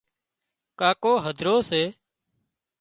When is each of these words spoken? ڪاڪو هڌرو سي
ڪاڪو 0.79 1.13
هڌرو 1.25 1.55
سي 1.69 1.83